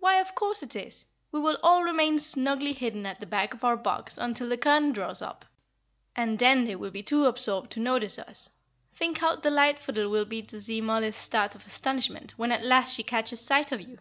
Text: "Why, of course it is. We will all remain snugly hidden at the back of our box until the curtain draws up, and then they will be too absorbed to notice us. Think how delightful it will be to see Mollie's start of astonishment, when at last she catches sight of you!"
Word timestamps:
"Why, 0.00 0.16
of 0.16 0.34
course 0.34 0.64
it 0.64 0.74
is. 0.74 1.06
We 1.30 1.38
will 1.38 1.56
all 1.62 1.84
remain 1.84 2.18
snugly 2.18 2.72
hidden 2.72 3.06
at 3.06 3.20
the 3.20 3.26
back 3.26 3.54
of 3.54 3.62
our 3.62 3.76
box 3.76 4.18
until 4.18 4.48
the 4.48 4.56
curtain 4.58 4.90
draws 4.90 5.22
up, 5.22 5.44
and 6.16 6.36
then 6.40 6.64
they 6.64 6.74
will 6.74 6.90
be 6.90 7.04
too 7.04 7.26
absorbed 7.26 7.70
to 7.74 7.78
notice 7.78 8.18
us. 8.18 8.50
Think 8.92 9.18
how 9.18 9.36
delightful 9.36 9.96
it 9.98 10.10
will 10.10 10.24
be 10.24 10.42
to 10.42 10.60
see 10.60 10.80
Mollie's 10.80 11.14
start 11.14 11.54
of 11.54 11.64
astonishment, 11.64 12.32
when 12.36 12.50
at 12.50 12.64
last 12.66 12.92
she 12.96 13.04
catches 13.04 13.40
sight 13.40 13.70
of 13.70 13.80
you!" 13.80 13.98